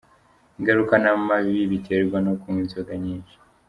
[0.57, 3.35] Ingaruka n’amabi biterwa no kunywa inzoga nyinshi.